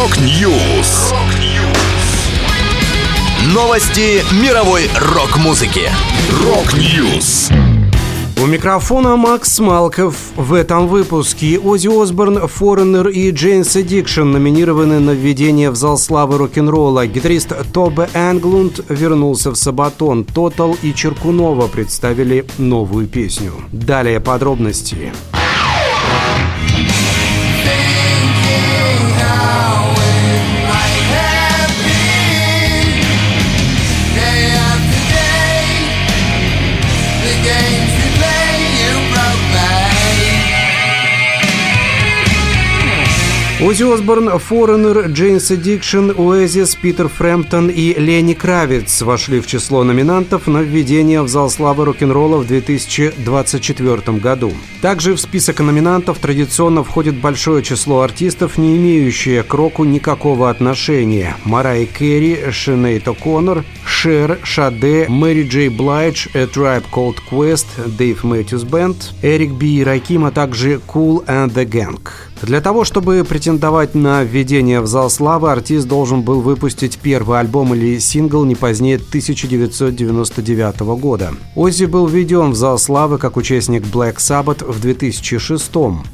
[0.00, 1.12] Rock News.
[3.54, 5.90] Новости мировой рок-музыки.
[6.42, 7.50] Rock News.
[8.42, 10.14] У микрофона Макс Малков.
[10.36, 16.38] В этом выпуске Оззи Осборн, Foreigner и Jane's Addiction номинированы на введение в зал славы
[16.38, 17.06] рок-н-ролла.
[17.06, 20.24] Гитарист Тобби Энглунд вернулся в Sabaton.
[20.24, 23.52] Тотал и Черкунова представили новую песню.
[23.70, 25.12] Далее подробности.
[37.42, 37.79] game.
[43.62, 50.46] Оззи Осборн, Foreigner, Jane's Addiction, Oasis, Питер Фрэмптон и Ленни Кравиц вошли в число номинантов
[50.46, 54.54] на введение в зал славы рок-н-ролла в 2024 году.
[54.80, 61.36] Также в список номинантов традиционно входит большое число артистов, не имеющие к року никакого отношения.
[61.44, 68.64] Мэрайя Керри, Шинейд О'Коннор, Шер, Шаде, Мэри Джей Блайдж, A Tribe Called Quest, Dave Matthews
[68.64, 69.80] Band, Eric B.
[69.80, 72.00] и Rakim, а также Kool and the Gang.
[72.42, 77.74] Для того, чтобы претендовать на введение в зал славы, артист должен был выпустить первый альбом
[77.74, 81.34] или сингл не позднее 1999 года.
[81.54, 85.70] Оззи был введен в зал славы как участник Black Sabbath в 2006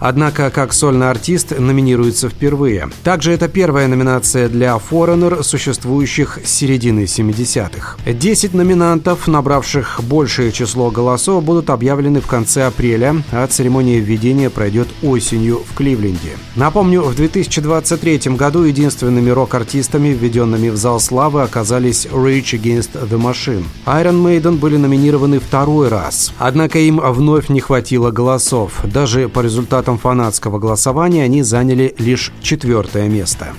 [0.00, 2.90] однако как сольный артист номинируется впервые.
[3.04, 7.96] Также это первая номинация для Foreigner, существующих с середины 70-х.
[8.12, 14.88] Десять номинантов, набравших большее число голосов, будут объявлены в конце апреля, а церемония введения пройдет
[15.02, 16.07] осенью в Кливленде.
[16.08, 16.36] Кливленде.
[16.56, 23.64] Напомню, в 2023 году единственными рок-артистами, введенными в зал славы, оказались Rage Against the Machine.
[23.86, 26.32] Iron Maiden были номинированы второй раз.
[26.38, 28.80] Однако им вновь не хватило голосов.
[28.84, 33.54] Даже по результатам фанатского голосования они заняли лишь четвертое место.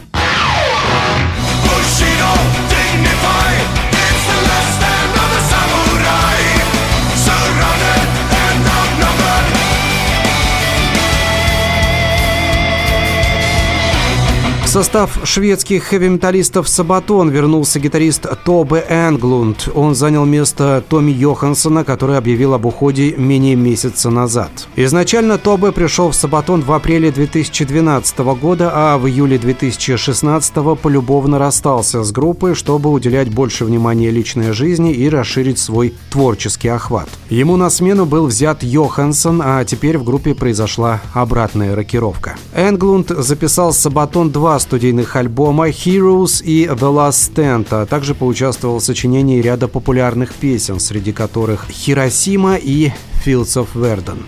[14.79, 19.67] Состав шведских хэви-металлистов «Сабатон» вернулся гитарист Тобе Энглунд.
[19.75, 24.69] Он занял место Томми Йоханссона, который объявил об уходе менее месяца назад.
[24.77, 32.01] Изначально Тобе пришел в «Сабатон» в апреле 2012 года, а в июле 2016 полюбовно расстался
[32.01, 37.09] с группой, чтобы уделять больше внимания личной жизни и расширить свой творческий охват.
[37.29, 42.37] Ему на смену был взят Йоханссон, а теперь в группе произошла обратная рокировка.
[42.55, 48.83] Энглунд записал «Сабатон 2» студийных альбома «Heroes» и «The Last Stand», а также поучаствовал в
[48.83, 52.91] сочинении ряда популярных песен, среди которых «Хиросима» и
[53.25, 54.19] «Fields of Verdon».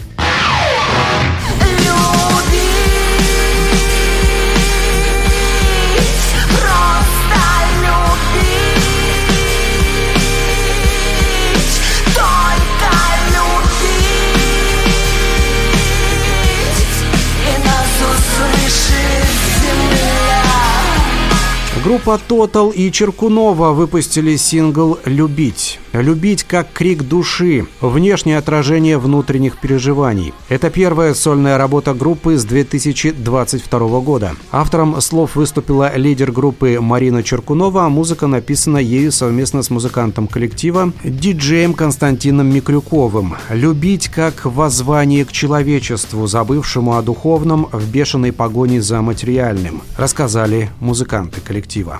[21.84, 25.80] Группа Total и Черкунова выпустили сингл «Любить».
[25.94, 30.34] «Любить как крик души», внешнее отражение внутренних переживаний.
[30.48, 34.34] Это первая сольная работа группы с 2022 года.
[34.52, 40.94] Автором слов выступила лидер группы Марина Черкунова, а музыка написана ею совместно с музыкантом коллектива,
[41.04, 43.36] диджеем Константином Микрюковым.
[43.50, 51.42] «Любить как воззвание к человечеству, забывшему о духовном в бешеной погоне за материальным», рассказали музыканты
[51.42, 52.00] коллектива.